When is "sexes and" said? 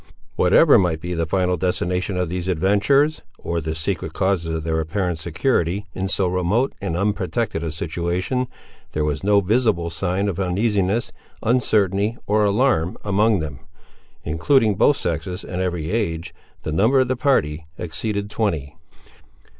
14.97-15.61